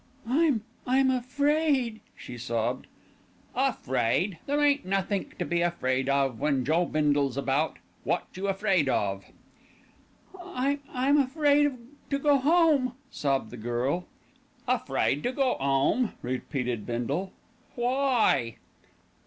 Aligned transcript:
"I'm 0.27 0.63
I'm 0.87 1.11
afraid," 1.11 2.01
she 2.17 2.35
sobbed. 2.35 2.87
"Afraid! 3.53 4.39
There 4.47 4.59
ain't 4.59 4.83
nothink 4.83 5.37
to 5.37 5.45
be 5.45 5.61
afraid 5.61 6.09
of 6.09 6.39
when 6.39 6.65
Joe 6.65 6.85
Bindle's 6.87 7.37
about. 7.37 7.77
Wot 8.03 8.25
you 8.33 8.47
afraid 8.47 8.89
of?" 8.89 9.25
"I'm 10.43 10.79
I'm 10.91 11.19
afraid 11.19 11.77
to 12.09 12.17
go 12.17 12.39
home," 12.39 12.93
sobbed 13.11 13.51
the 13.51 13.57
girl. 13.57 14.07
"Afraid 14.67 15.21
to 15.21 15.31
go 15.31 15.55
'ome," 15.59 16.13
repeated 16.23 16.87
Bindle. 16.87 17.31
"Why?" 17.75 18.55